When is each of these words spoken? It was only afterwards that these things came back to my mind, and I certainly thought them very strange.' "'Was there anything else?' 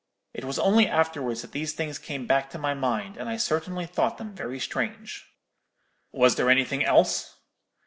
It 0.33 0.45
was 0.45 0.57
only 0.57 0.87
afterwards 0.87 1.43
that 1.43 1.51
these 1.51 1.73
things 1.73 1.99
came 1.99 2.25
back 2.25 2.49
to 2.49 2.57
my 2.57 2.73
mind, 2.73 3.17
and 3.17 3.29
I 3.29 3.37
certainly 3.37 3.85
thought 3.85 4.17
them 4.17 4.33
very 4.33 4.59
strange.' 4.59 5.29
"'Was 6.11 6.37
there 6.37 6.49
anything 6.49 6.83
else?' 6.83 7.35